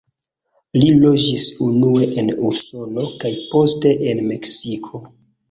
[0.77, 5.05] Li loĝis unue en Usono kaj poste en Meksiko.